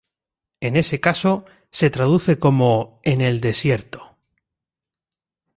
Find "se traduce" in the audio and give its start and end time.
1.69-2.39